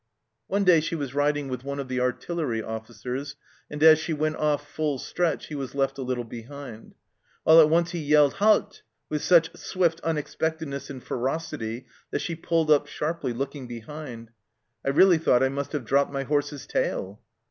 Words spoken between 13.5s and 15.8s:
behind." I really thought I must